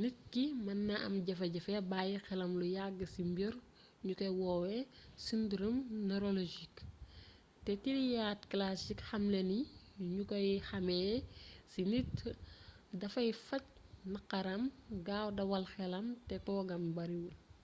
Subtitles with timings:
[0.00, 3.54] nit ki mën na am jafe-jafe bàyyi xelam lu yàgg ci mbir
[4.06, 4.74] ñu koy woowe
[5.26, 6.80] syndrome neurologique
[7.64, 9.58] te triade classique xamle ni
[10.14, 11.14] ñu koy xàmmee
[11.72, 12.10] ci nit
[13.00, 13.64] dafay faj
[14.12, 14.62] naqaram
[15.06, 17.36] gaaw dawal xelam te toogam bariwul